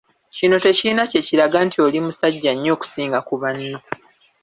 [0.35, 3.79] Kino tekirina kye kiraga nti oli musajja nnyo okusinga ku banno.